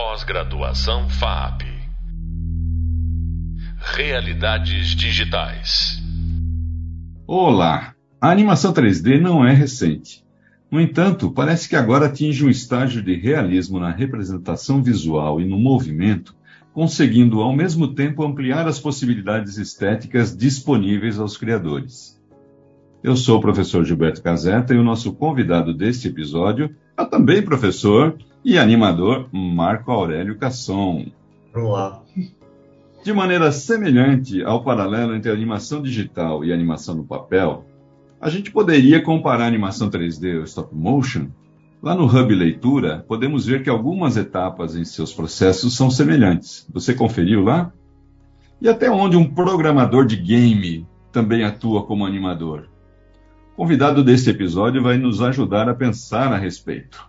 [0.00, 1.62] Pós-graduação FAP.
[3.96, 6.00] Realidades digitais.
[7.26, 7.96] Olá!
[8.20, 10.24] A animação 3D não é recente.
[10.70, 15.58] No entanto, parece que agora atinge um estágio de realismo na representação visual e no
[15.58, 16.32] movimento,
[16.72, 22.16] conseguindo ao mesmo tempo ampliar as possibilidades estéticas disponíveis aos criadores.
[23.02, 28.16] Eu sou o professor Gilberto Caseta e o nosso convidado deste episódio é também professor
[28.44, 31.06] e animador Marco Aurélio Casson.
[31.54, 32.02] Olá.
[33.04, 37.64] De maneira semelhante ao paralelo entre animação digital e animação no papel,
[38.20, 41.28] a gente poderia comparar a animação 3D ou stop motion.
[41.82, 46.66] Lá no Hub Leitura, podemos ver que algumas etapas em seus processos são semelhantes.
[46.72, 47.72] Você conferiu lá?
[48.60, 52.68] E até onde um programador de game também atua como animador?
[53.52, 57.07] O convidado deste episódio vai nos ajudar a pensar a respeito.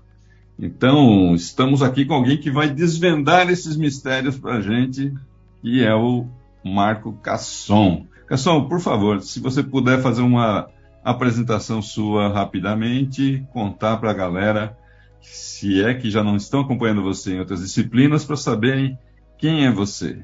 [0.62, 5.13] Então, estamos aqui com alguém que vai desvendar esses mistérios para a gente,
[5.62, 6.27] que é o
[6.63, 8.05] Marco Casson.
[8.27, 10.70] Casson, por favor, se você puder fazer uma
[11.01, 14.77] apresentação sua rapidamente, contar para a galera,
[15.21, 18.99] se é que já não estão acompanhando você em outras disciplinas, para saberem
[19.38, 20.21] quem é você.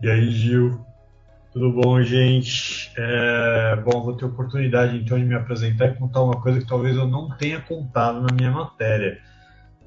[0.00, 0.80] E aí, Gil?
[1.52, 2.92] Tudo bom, gente?
[2.96, 6.96] É, bom, vou ter oportunidade então de me apresentar e contar uma coisa que talvez
[6.96, 9.18] eu não tenha contado na minha matéria.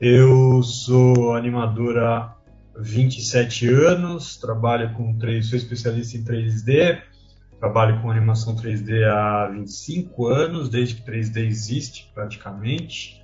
[0.06, 2.36] Eu sou animador há
[2.78, 7.00] 27 anos, trabalho com 3, sou especialista em 3D,
[7.58, 13.24] trabalho com animação 3D há 25 anos, desde que 3D existe praticamente.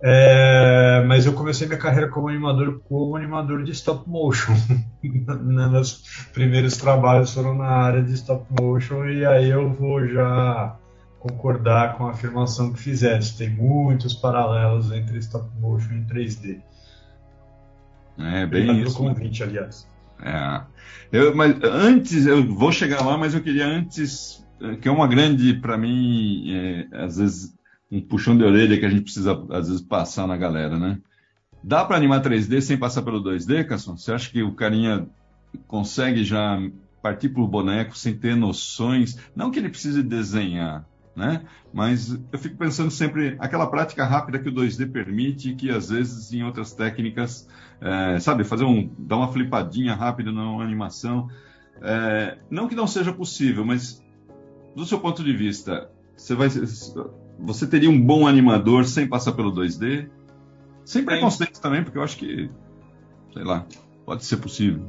[0.00, 4.54] É, mas eu comecei minha carreira como animador como animador de stop motion.
[5.02, 10.78] Meus primeiros trabalhos foram na área de stop motion e aí eu vou já
[11.24, 13.38] concordar com a afirmação que fizeste.
[13.38, 16.60] Tem muitos paralelos entre stop motion e 3D.
[18.18, 18.96] É, bem Obrigado isso.
[18.98, 19.88] pelo convite, aliás.
[20.22, 20.60] É.
[21.10, 24.46] Eu, mas antes, eu vou chegar lá, mas eu queria antes,
[24.82, 27.54] que é uma grande, para mim, é, às vezes,
[27.90, 30.98] um puxão de orelha que a gente precisa, às vezes, passar na galera, né?
[31.62, 33.96] Dá para animar 3D sem passar pelo 2D, Casson?
[33.96, 35.06] Você acha que o carinha
[35.66, 36.60] consegue já
[37.02, 39.18] partir para o boneco sem ter noções?
[39.34, 41.42] Não que ele precise desenhar, né?
[41.72, 46.32] Mas eu fico pensando sempre aquela prática rápida que o 2D permite, que às vezes
[46.32, 47.48] em outras técnicas,
[47.80, 51.28] é, sabe, fazer um, dar uma flipadinha rápida na animação,
[51.82, 54.02] é, não que não seja possível, mas
[54.74, 56.48] do seu ponto de vista, você vai,
[57.38, 60.08] você teria um bom animador sem passar pelo 2D,
[60.84, 62.50] sem preconceito também, porque eu acho que,
[63.32, 63.66] sei lá,
[64.04, 64.84] pode ser possível.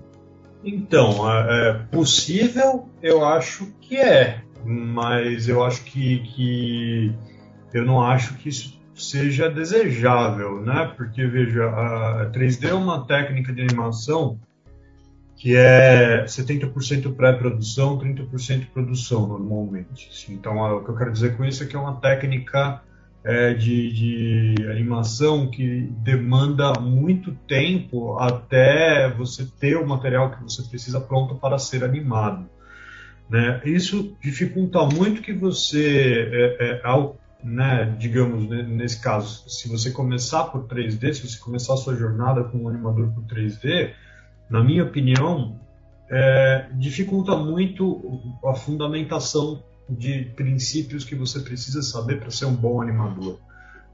[0.64, 7.16] Então, é, é possível, eu acho que é mas eu acho que, que
[7.74, 10.92] eu não acho que isso seja desejável, né?
[10.98, 14.40] Porque veja, a 3D é uma técnica de animação
[15.36, 20.10] que é 70% pré-produção, 30% produção normalmente.
[20.32, 22.82] Então, o que eu quero dizer com isso é que é uma técnica
[23.24, 30.64] é, de, de, animação que demanda muito tempo até você ter o material que você
[30.64, 32.48] precisa pronto para ser animado.
[33.30, 33.62] Né?
[33.66, 39.92] Isso dificulta muito que você, é, é, ao, né, digamos, né, nesse caso, se você
[39.92, 43.94] começar por 3D, se você começar a sua jornada com um animador por 3D,
[44.50, 45.60] na minha opinião,
[46.10, 52.82] é, dificulta muito a fundamentação de princípios que você precisa saber para ser um bom
[52.82, 53.40] animador.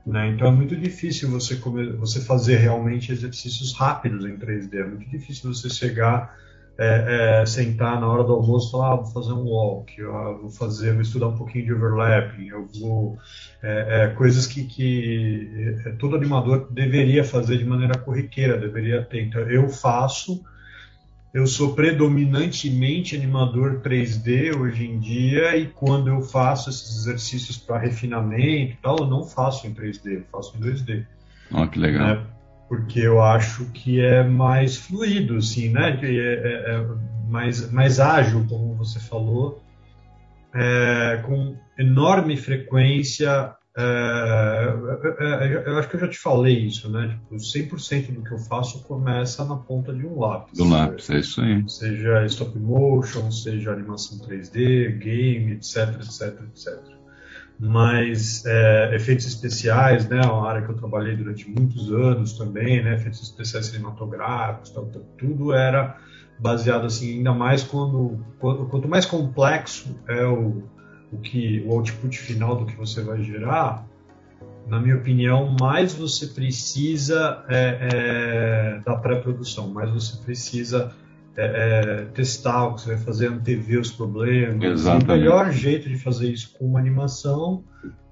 [0.05, 0.29] Né?
[0.29, 5.53] Então é muito difícil você, você fazer realmente exercícios rápidos em 3D, é muito difícil
[5.53, 6.35] você chegar
[6.77, 10.39] é, é, sentar na hora do almoço e falar, ah, vou fazer um walk, eu
[10.41, 13.17] vou fazer, vou estudar um pouquinho de overlapping, eu vou
[13.61, 19.21] é, é coisas que, que é, todo animador deveria fazer de maneira corriqueira, deveria ter.
[19.21, 20.43] Então eu faço,
[21.33, 27.77] eu sou predominantemente animador 3D hoje em dia e quando eu faço esses exercícios para
[27.77, 31.05] refinamento e tal, eu não faço em 3D, eu faço em 2D.
[31.53, 32.25] Oh, que legal.
[32.71, 35.99] Porque eu acho que é mais fluido, assim, né?
[36.01, 36.87] É, é, é
[37.27, 39.61] mais, mais ágil, como você falou,
[40.55, 43.53] é, com enorme frequência.
[43.77, 44.73] É,
[45.19, 47.09] é, eu acho que eu já te falei isso, né?
[47.09, 50.57] Tipo, 100% do que eu faço começa na ponta de um lápis.
[50.57, 51.69] Do lápis, é isso aí.
[51.69, 57.00] Seja stop motion, seja animação 3D, game, etc, etc, etc
[57.61, 62.95] mas é, efeitos especiais, né, uma área que eu trabalhei durante muitos anos também, né,
[62.95, 65.95] efeitos especiais cinematográficos, tal, tal, tudo era
[66.39, 70.63] baseado assim, ainda mais quando, quando quanto mais complexo é o,
[71.13, 73.87] o que o output final do que você vai gerar,
[74.67, 80.95] na minha opinião, mais você precisa é, é, da pré-produção, mais você precisa
[81.37, 84.63] é, é, testar o que você vai fazer, antever os problemas.
[84.63, 85.09] Exatamente.
[85.09, 87.63] E o melhor jeito de fazer isso com uma animação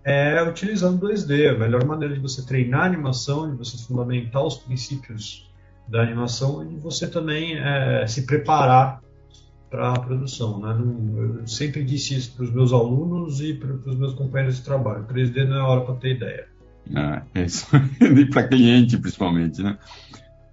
[0.03, 1.55] é utilizando 2D.
[1.55, 5.49] A melhor maneira de você treinar a animação, de você fundamentar os princípios
[5.87, 9.01] da animação e você também é, se preparar
[9.69, 10.59] para a produção.
[10.59, 11.39] Né?
[11.39, 15.05] Eu sempre disse isso para os meus alunos e para os meus companheiros de trabalho.
[15.05, 16.47] 3D não é hora para ter ideia.
[16.95, 17.67] Ah, é isso.
[18.01, 19.77] e para cliente, principalmente, né?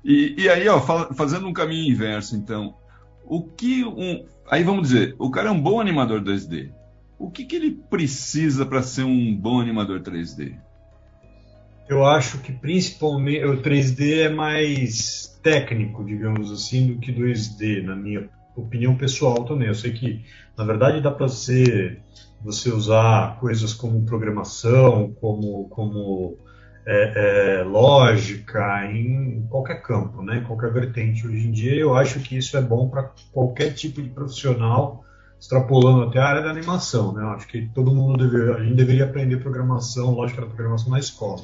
[0.07, 0.81] E, e aí, ó,
[1.15, 2.77] fazendo um caminho inverso, então,
[3.25, 4.25] o que um.
[4.49, 6.71] Aí vamos dizer, o cara é um bom animador 2D.
[7.19, 10.57] O que, que ele precisa para ser um bom animador 3D?
[11.89, 17.97] Eu acho que principalmente o 3D é mais técnico, digamos assim, do que 2D, na
[17.97, 19.67] minha opinião pessoal também.
[19.67, 20.25] Eu sei que,
[20.57, 22.01] na verdade, dá para ser
[22.41, 26.39] você usar coisas como programação, como, como
[26.87, 31.27] é, é, lógica, em qualquer campo, né, em qualquer vertente.
[31.27, 35.05] Hoje em dia, eu acho que isso é bom para qualquer tipo de profissional,
[35.39, 37.13] extrapolando até a área da animação.
[37.13, 37.23] Né?
[37.25, 41.01] Eu acho que todo mundo deveria, a gente deveria aprender programação, lógica da programação na
[41.01, 41.43] escola.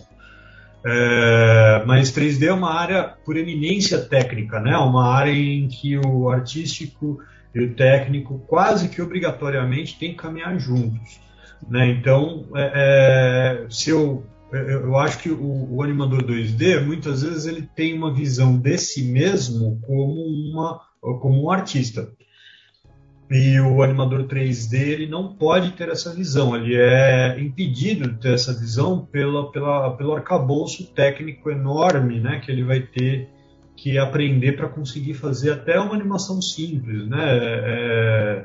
[0.84, 4.76] É, mas 3D é uma área por eminência técnica, né?
[4.76, 7.20] Uma área em que o artístico
[7.54, 11.20] e o técnico quase que obrigatoriamente têm que caminhar juntos,
[11.68, 11.88] né?
[11.88, 17.62] Então, é, é se eu eu acho que o, o, animador 2D muitas vezes ele
[17.62, 20.12] tem uma visão de si mesmo como
[20.50, 22.12] uma como um artista
[23.34, 28.34] e o animador 3D ele não pode ter essa visão, ele é impedido de ter
[28.34, 33.30] essa visão pela, pela, pelo arcabouço técnico enorme né, que ele vai ter
[33.74, 37.08] que aprender para conseguir fazer até uma animação simples.
[37.08, 37.18] Né?
[37.22, 38.44] É,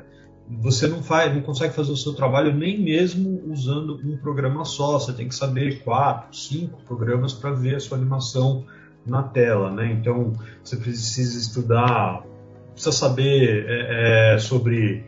[0.50, 4.98] você não, faz, não consegue fazer o seu trabalho nem mesmo usando um programa só,
[4.98, 8.64] você tem que saber quatro, cinco programas para ver a sua animação
[9.06, 9.70] na tela.
[9.70, 9.92] Né?
[9.92, 12.22] Então você precisa estudar
[12.78, 15.04] precisa saber é, é, sobre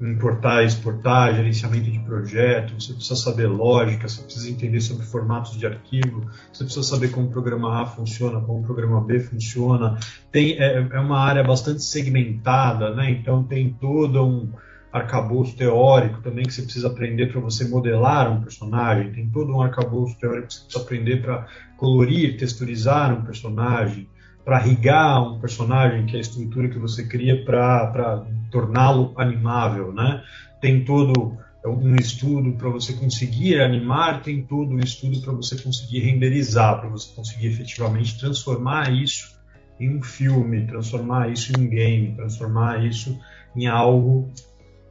[0.00, 5.64] importar, exportar, gerenciamento de projeto, você precisa saber lógica, você precisa entender sobre formatos de
[5.64, 9.96] arquivo, você precisa saber como o programa A funciona, como o programa B funciona.
[10.32, 13.10] Tem, é, é uma área bastante segmentada, né?
[13.12, 14.50] então tem todo um
[14.94, 19.60] arcabouço teórico também que você precisa aprender para você modelar um personagem, tem todo um
[19.60, 24.08] arcabouço teórico que você precisa aprender para colorir, texturizar um personagem
[24.44, 30.22] para rigar um personagem, que é a estrutura que você cria para torná-lo animável, né?
[30.60, 36.00] Tem todo um estudo para você conseguir animar, tem todo um estudo para você conseguir
[36.00, 39.34] renderizar, para você conseguir efetivamente transformar isso
[39.80, 43.18] em um filme, transformar isso em um game, transformar isso
[43.56, 44.30] em algo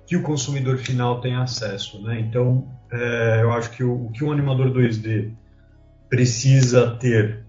[0.05, 2.19] que o consumidor final tem acesso, né?
[2.19, 5.33] Então, é, eu acho que o, o que um animador 2D
[6.09, 7.43] precisa ter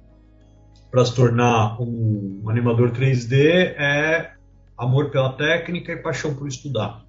[0.91, 3.35] para se tornar um animador 3D
[3.77, 4.33] é
[4.79, 7.05] amor pela técnica e paixão por estudar.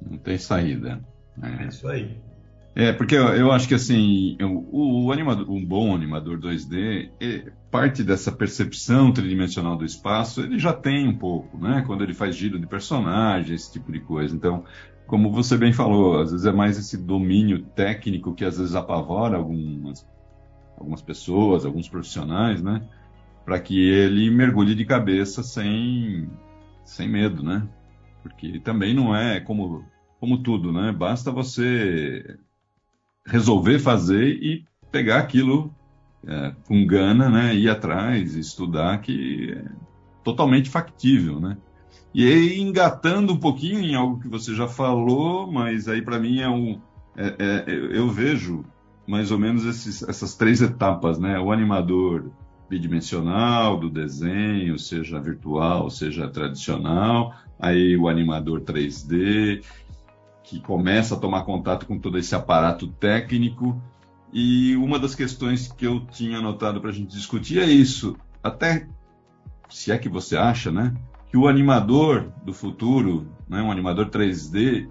[0.00, 1.00] Não tem saída.
[1.42, 2.18] É, é isso aí.
[2.76, 8.02] É, porque eu, eu acho que assim, o, o, animador, um bom animador 2D, parte
[8.02, 11.84] dessa percepção tridimensional do espaço, ele já tem um pouco, né?
[11.86, 14.34] Quando ele faz giro de personagem, esse tipo de coisa.
[14.34, 14.64] Então,
[15.06, 19.36] como você bem falou, às vezes é mais esse domínio técnico que às vezes apavora
[19.36, 20.04] algumas
[20.76, 22.82] algumas pessoas, alguns profissionais, né?
[23.44, 26.28] Para que ele mergulhe de cabeça sem,
[26.84, 27.68] sem medo, né?
[28.22, 29.84] Porque também não é como,
[30.18, 30.90] como tudo, né?
[30.92, 32.36] Basta você
[33.26, 35.74] resolver fazer e pegar aquilo
[36.26, 37.54] é, com gana, né?
[37.54, 39.64] Ir atrás, estudar, que é
[40.22, 41.56] totalmente factível, né?
[42.14, 46.40] E aí, engatando um pouquinho em algo que você já falou, mas aí para mim
[46.40, 46.80] é um.
[47.16, 48.64] É, é, eu vejo
[49.06, 51.38] mais ou menos esses, essas três etapas, né?
[51.38, 52.30] O animador
[52.68, 59.62] bidimensional do desenho, seja virtual, seja tradicional, aí o animador 3D,
[60.44, 63.82] que começa a tomar contato com todo esse aparato técnico.
[64.32, 68.16] E uma das questões que eu tinha anotado para a gente discutir é isso.
[68.42, 68.86] Até
[69.68, 70.94] se é que você acha, né?
[71.28, 74.88] Que o animador do futuro, né, um animador 3D,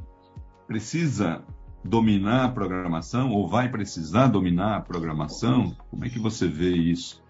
[0.67, 1.41] precisa
[1.83, 5.75] dominar a programação ou vai precisar dominar a programação?
[5.89, 7.21] Como é que você vê isso?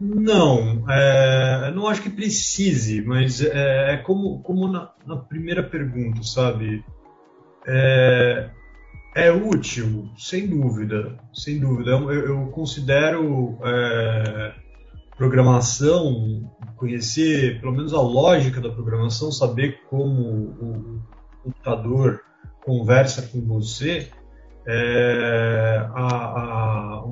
[0.00, 6.22] Não, é, não acho que precise, mas é, é como, como na, na, primeira pergunta,
[6.22, 6.84] sabe?
[7.66, 8.50] É,
[9.14, 11.90] é, útil, sem dúvida, sem dúvida.
[11.90, 14.54] Eu, eu considero é,
[15.16, 21.02] programação, conhecer pelo menos a lógica da programação, saber como o
[21.42, 22.22] computador
[22.64, 24.08] conversa com você
[24.66, 27.04] é, a, a,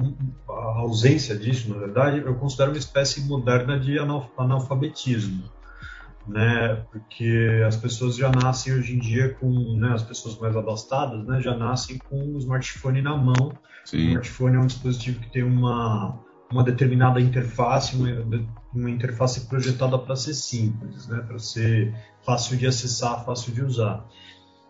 [0.49, 3.99] a, ausência disso, na verdade, eu considero uma espécie moderna de
[4.37, 5.45] analfabetismo,
[6.31, 6.85] né?
[6.91, 11.41] Porque as pessoas já nascem hoje em dia com, né, as pessoas mais abastadas, né,
[11.41, 13.53] já nascem com o smartphone na mão.
[13.85, 13.99] Sim.
[13.99, 16.19] O smartphone é um dispositivo que tem uma
[16.51, 18.09] uma determinada interface, uma,
[18.75, 21.95] uma interface projetada para ser simples, né, para ser
[22.27, 24.05] fácil de acessar, fácil de usar.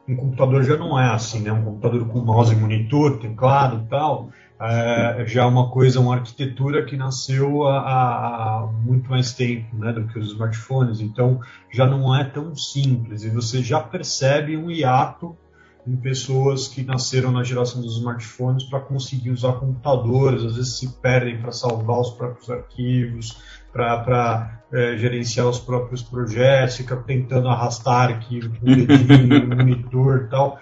[0.07, 1.53] Um computador já não é assim, né?
[1.53, 6.95] Um computador com mouse, monitor, teclado, tal, é, já é uma coisa, uma arquitetura que
[6.95, 11.01] nasceu há, há, muito mais tempo, né, do que os smartphones.
[11.01, 11.41] Então,
[11.73, 13.25] já não é tão simples.
[13.25, 15.35] E você já percebe um hiato
[15.87, 20.89] em pessoas que nasceram na geração dos smartphones para conseguir usar computadores, às vezes se
[21.01, 23.41] perdem para salvar os próprios arquivos,
[23.73, 30.29] para é, gerenciar os próprios projetos, fica tentando arrastar arquivo com o dedinho, monitor e
[30.29, 30.61] tal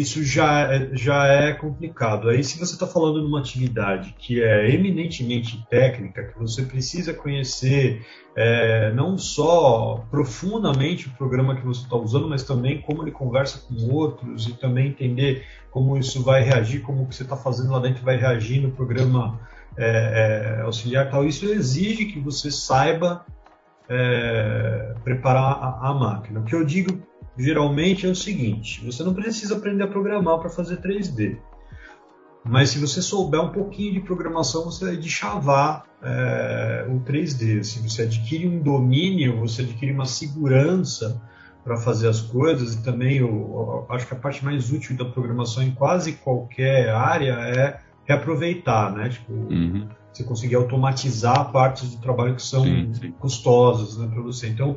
[0.00, 2.28] isso já, é, já é complicado.
[2.28, 7.14] Aí, se você está falando de uma atividade que é eminentemente técnica, que você precisa
[7.14, 13.10] conhecer é, não só profundamente o programa que você está usando, mas também como ele
[13.10, 17.36] conversa com outros e também entender como isso vai reagir, como o que você está
[17.36, 19.38] fazendo lá dentro vai reagir no programa
[19.76, 21.24] é, é, auxiliar tal.
[21.24, 23.24] Isso exige que você saiba
[23.88, 26.40] é, preparar a, a máquina.
[26.40, 27.00] O que eu digo
[27.36, 31.38] geralmente é o seguinte: você não precisa aprender a programar para fazer 3D.
[32.48, 37.64] Mas se você souber um pouquinho de programação, você vai deschavar é, o 3D.
[37.64, 41.20] Se você adquire um domínio, você adquire uma segurança
[41.64, 45.04] para fazer as coisas e também eu, eu, acho que a parte mais útil da
[45.04, 49.08] programação em quase qualquer área é reaproveitar, né?
[49.08, 49.88] Tipo, uhum.
[50.12, 53.10] você conseguir automatizar partes do trabalho que são sim, sim.
[53.18, 54.46] custosas né, para você.
[54.46, 54.76] Então,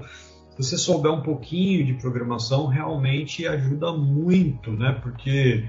[0.59, 4.91] você souber um pouquinho de programação, realmente ajuda muito, né?
[5.01, 5.63] Porque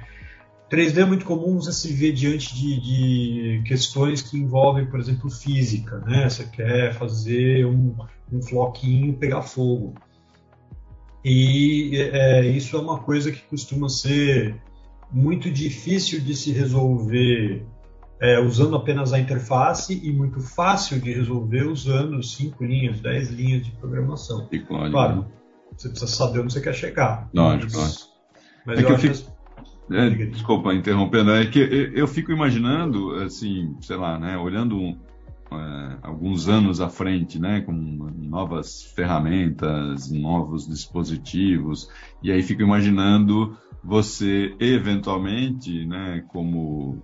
[0.68, 5.30] 3D é muito comum você se ver diante de, de, questões que envolvem, por exemplo,
[5.30, 6.28] física, né?
[6.28, 7.94] Você quer fazer um,
[8.32, 9.94] um floquinho pegar fogo.
[11.24, 14.60] E é, isso é uma coisa que costuma ser
[15.12, 17.64] muito difícil de se resolver
[18.20, 23.64] é, usando apenas a interface e muito fácil de resolver usando 5 linhas, 10 linhas
[23.64, 24.46] de programação.
[24.52, 25.24] E claro, claro né?
[25.76, 27.28] você precisa saber onde você quer chegar.
[27.32, 28.08] Lógico, mas,
[28.66, 29.40] mas é eu, eu fico...
[29.92, 34.96] É, desculpa interrompendo, é que eu fico imaginando, assim, sei lá, né, olhando
[35.50, 41.90] é, alguns anos à frente, né, com novas ferramentas, novos dispositivos,
[42.22, 47.02] e aí fico imaginando você eventualmente, né, como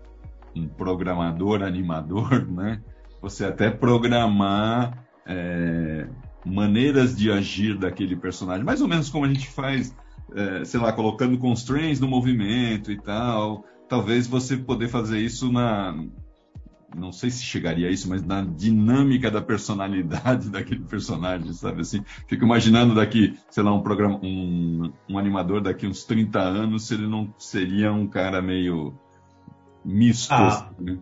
[0.56, 2.80] um programador animador, né?
[3.20, 6.06] Você até programar é,
[6.44, 9.94] maneiras de agir daquele personagem, mais ou menos como a gente faz,
[10.34, 13.64] é, sei lá, colocando constraints no movimento e tal.
[13.88, 15.94] Talvez você poder fazer isso na,
[16.96, 22.02] não sei se chegaria a isso, mas na dinâmica da personalidade daquele personagem, sabe assim?
[22.26, 26.94] Fico imaginando daqui, sei lá, um programa, um, um animador daqui uns 30 anos, se
[26.94, 28.94] ele não seria um cara meio
[29.86, 30.32] misto.
[30.32, 30.98] Ah, né?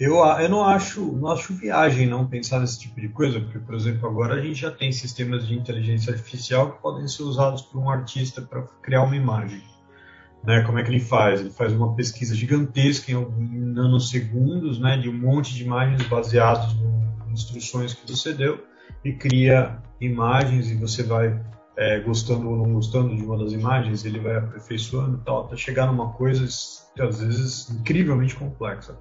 [0.00, 3.74] eu, eu não acho, não acho viagem não pensar nesse tipo de coisa, porque, por
[3.74, 7.80] exemplo, agora a gente já tem sistemas de inteligência artificial que podem ser usados por
[7.80, 9.62] um artista para criar uma imagem.
[10.44, 11.40] Né, como é que ele faz?
[11.40, 13.16] Ele faz uma pesquisa gigantesca em
[13.74, 16.72] nanosegundos, né, de um monte de imagens baseadas
[17.28, 18.64] em instruções que você deu
[19.04, 21.40] e cria imagens e você vai
[21.78, 25.56] é, gostando ou não gostando de uma das imagens, ele vai aperfeiçoando e tal, até
[25.56, 28.98] chegar numa coisa, às vezes, incrivelmente complexa.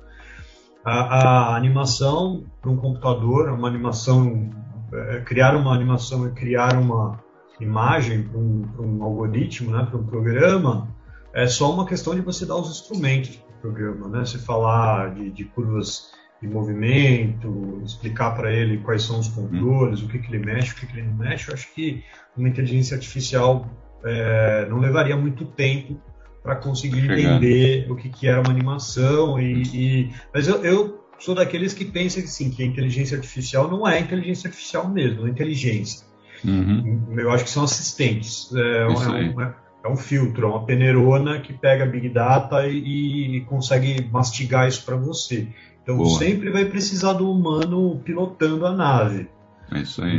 [0.85, 4.51] A, a animação para um computador, uma animação,
[4.93, 7.19] é, criar uma animação e criar uma
[7.59, 10.87] imagem para um, um, algoritmo, né, para um programa,
[11.33, 14.23] é só uma questão de você dar os instrumentos para o programa, né?
[14.23, 20.07] Se falar de, de curvas de movimento, explicar para ele quais são os controles, o
[20.07, 22.03] que, que ele mexe, o que, que ele não mexe, eu acho que
[22.35, 23.67] uma inteligência artificial
[24.05, 25.99] é, não levaria muito tempo
[26.43, 27.19] para conseguir Chegando.
[27.19, 29.39] entender o que, que era uma animação.
[29.39, 30.11] E, e...
[30.33, 34.47] mas eu, eu, sou daqueles que pensam assim, que a inteligência artificial não é inteligência
[34.47, 36.05] artificial mesmo, é inteligência.
[36.45, 37.15] Uhum.
[37.17, 38.53] Eu acho que são assistentes.
[38.55, 43.37] É, é, um, é, é, um filtro, é uma peneirona que pega Big Data e,
[43.37, 45.47] e consegue mastigar isso para você.
[45.87, 46.19] Então Boa.
[46.19, 49.29] sempre vai precisar do humano pilotando a nave.
[49.71, 50.17] É isso aí.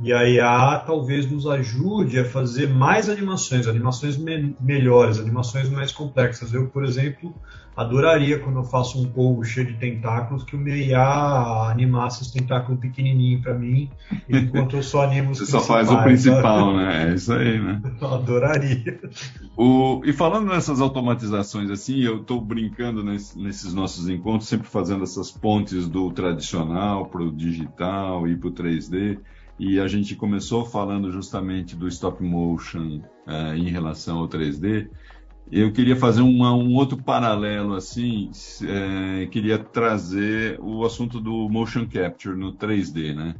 [0.00, 5.90] E a IA talvez nos ajude a fazer mais animações, animações me melhores, animações mais
[5.90, 6.54] complexas.
[6.54, 7.34] Eu, por exemplo,
[7.76, 12.30] adoraria quando eu faço um povo cheio de tentáculos que o meu IA animasse os
[12.30, 13.90] tentáculos pequenininhos para mim,
[14.28, 16.76] enquanto eu só animo os Você só faz o principal, sabe?
[16.76, 17.10] né?
[17.10, 17.82] É isso aí, né?
[18.00, 19.00] Eu adoraria.
[19.56, 25.02] O, e falando nessas automatizações assim, eu estou brincando nesse, nesses nossos encontros, sempre fazendo
[25.02, 29.18] essas pontes do tradicional para o digital e para o 3D
[29.58, 34.88] e a gente começou falando justamente do stop motion uh, em relação ao 3D.
[35.50, 38.30] Eu queria fazer uma, um outro paralelo assim,
[38.62, 43.34] é, queria trazer o assunto do motion capture no 3D, né?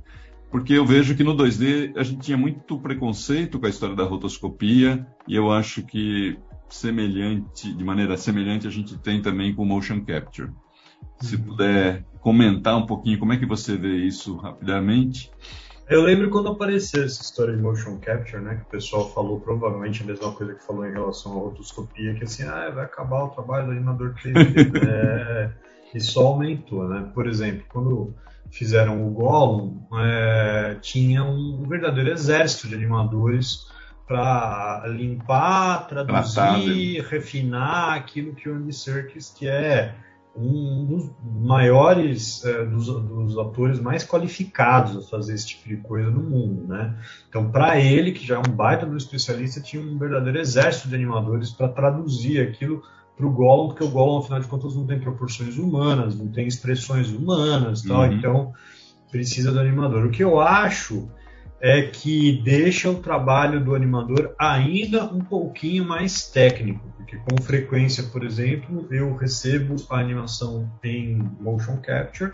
[0.51, 4.05] Porque eu vejo que no 2D a gente tinha muito preconceito com a história da
[4.05, 6.39] rotoscopia e eu acho que
[6.71, 10.51] semelhante, de maneira semelhante a gente tem também com o motion capture.
[11.21, 11.43] Se uhum.
[11.43, 15.31] puder comentar um pouquinho como é que você vê isso rapidamente.
[15.89, 18.57] Eu lembro quando apareceu essa história de motion capture, né?
[18.57, 22.25] Que o pessoal falou provavelmente a mesma coisa que falou em relação à rotoscopia, que
[22.25, 24.85] assim, ah, vai acabar o trabalho do animador 3D.
[24.87, 25.51] é,
[25.95, 27.11] e só aumentou, né?
[27.15, 28.15] Por exemplo, quando
[28.51, 33.67] fizeram o Gollum, é, tinha um verdadeiro exército de animadores
[34.07, 39.95] para limpar, traduzir, refinar aquilo que o Andy Serkis, que é
[40.41, 46.11] um dos maiores, é, dos, dos, atores mais qualificados a fazer esse tipo de coisa
[46.11, 46.97] no mundo, né?
[47.29, 50.95] Então, para ele, que já é um baita do especialista, tinha um verdadeiro exército de
[50.95, 52.83] animadores para traduzir aquilo
[53.17, 56.47] para o Gollum, porque o Gollum, afinal de contas, não tem proporções humanas, não tem
[56.47, 58.13] expressões humanas, tal, uhum.
[58.13, 58.53] então
[59.11, 60.07] precisa do animador.
[60.07, 61.09] O que eu acho
[61.61, 68.05] é que deixa o trabalho do animador ainda um pouquinho mais técnico, porque com frequência,
[68.05, 72.33] por exemplo, eu recebo a animação em motion capture,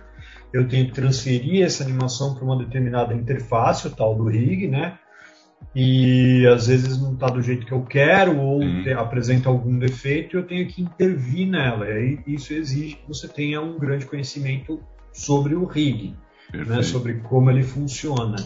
[0.52, 4.98] eu tenho que transferir essa animação para uma determinada interface, o tal do rig, né?
[5.74, 10.36] E às vezes não está do jeito que eu quero ou te, apresenta algum defeito,
[10.36, 11.88] eu tenho que intervir nela.
[11.88, 14.80] E aí isso exige que você tenha um grande conhecimento
[15.12, 16.14] sobre o rig,
[16.52, 16.82] né?
[16.82, 18.36] sobre como ele funciona.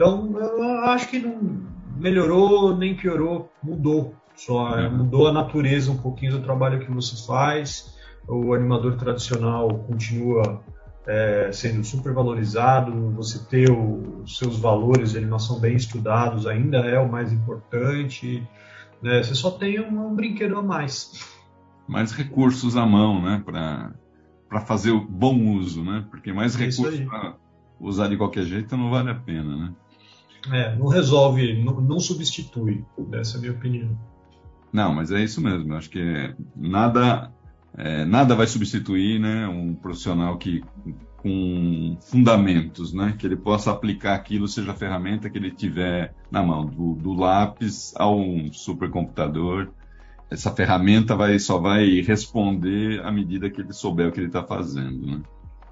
[0.00, 1.60] Então, eu acho que não
[1.94, 4.14] melhorou nem piorou, mudou.
[4.34, 7.94] Só é, mudou a natureza um pouquinho do trabalho que você faz.
[8.26, 10.64] O animador tradicional continua
[11.06, 13.10] é, sendo super valorizado.
[13.10, 18.42] Você ter os seus valores de animação bem estudados ainda é o mais importante.
[19.02, 19.22] Né?
[19.22, 21.28] Você só tem um, um brinquedo a mais.
[21.86, 23.42] Mais recursos à mão, né?
[23.44, 26.06] Para fazer o bom uso, né?
[26.08, 27.34] Porque mais é recursos para
[27.78, 29.74] usar de qualquer jeito não vale a pena, né?
[30.52, 32.84] É, não resolve, não, não substitui.
[33.12, 33.98] Essa é a minha opinião.
[34.72, 35.72] Não, mas é isso mesmo.
[35.72, 37.30] Eu acho que nada,
[37.76, 40.62] é, nada vai substituir, né, um profissional que
[41.18, 46.42] com fundamentos, né, que ele possa aplicar aquilo, seja a ferramenta que ele tiver na
[46.42, 49.68] mão, do, do lápis ao um supercomputador.
[50.30, 54.42] Essa ferramenta vai, só vai responder à medida que ele souber o que ele está
[54.42, 55.20] fazendo, né?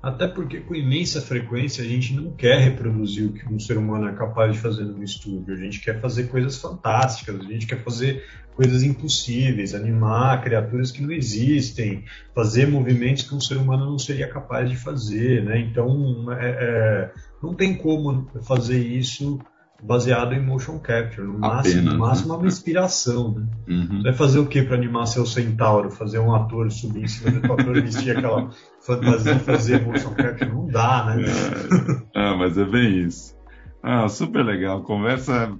[0.08, 4.08] Até porque com imensa frequência a gente não quer reproduzir o que um ser humano
[4.08, 5.52] é capaz de fazer no estúdio.
[5.52, 8.24] A gente quer fazer coisas fantásticas, a gente quer fazer
[8.56, 14.26] coisas impossíveis, animar criaturas que não existem, fazer movimentos que um ser humano não seria
[14.26, 15.60] capaz de fazer, né?
[15.60, 19.38] Então é, é, não tem como fazer isso
[19.82, 21.26] baseado em motion capture.
[21.26, 22.38] No máximo, Apenas, no máximo né?
[22.38, 23.32] uma inspiração.
[23.32, 23.46] Né?
[23.68, 24.02] Uhum.
[24.02, 25.90] Vai fazer o que para animar seu centauro?
[25.90, 30.50] Fazer um ator subir em cima do ator e vestir aquela fantasia fazer motion capture?
[30.50, 31.24] Não dá, né?
[32.14, 33.36] É, ah, mas é bem isso.
[33.82, 34.82] Ah, super legal.
[34.82, 35.56] Conversa,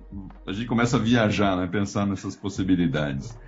[0.47, 1.67] a gente começa a viajar, né?
[1.67, 3.39] Pensar nessas possibilidades.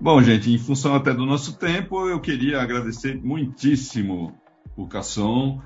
[0.00, 4.32] Bom, gente, em função até do nosso tempo, eu queria agradecer muitíssimo
[4.76, 5.60] o Casson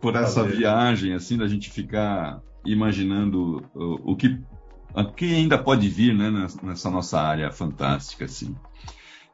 [0.00, 4.38] por essa viagem, assim, da gente ficar imaginando o, o que,
[4.94, 8.24] o que ainda pode vir né, nessa nossa área fantástica.
[8.24, 8.54] Assim.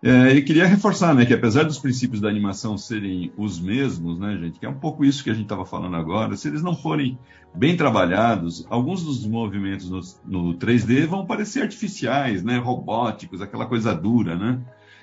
[0.03, 4.59] É, queria reforçar né, que, apesar dos princípios da animação serem os mesmos, né, gente,
[4.59, 7.17] que é um pouco isso que a gente estava falando agora, se eles não forem
[7.55, 13.95] bem trabalhados, alguns dos movimentos no, no 3D vão parecer artificiais, né, robóticos, aquela coisa
[13.95, 14.61] dura, né?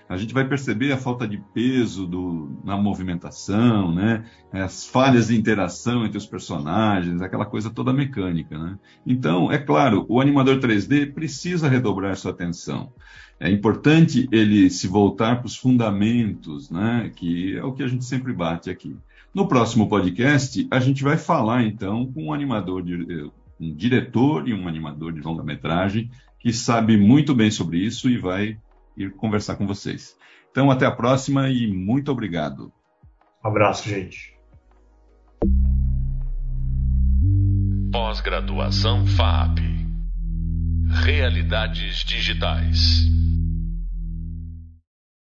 [0.09, 4.25] A gente vai perceber a falta de peso do, na movimentação, né?
[4.51, 8.57] as falhas de interação entre os personagens, aquela coisa toda mecânica.
[8.57, 8.79] Né?
[9.05, 12.91] Então, é claro, o animador 3D precisa redobrar sua atenção.
[13.39, 17.11] É importante ele se voltar para os fundamentos, né?
[17.15, 18.97] que é o que a gente sempre bate aqui.
[19.31, 24.55] No próximo podcast, a gente vai falar então com um animador, de, um diretor e
[24.55, 28.57] um animador de longa-metragem que sabe muito bem sobre isso e vai
[28.99, 30.15] ir conversar com vocês.
[30.51, 32.71] Então, até a próxima e muito obrigado.
[33.43, 34.38] Um abraço, gente.
[37.91, 39.59] Pós-graduação FAP.
[41.05, 43.07] Realidades digitais.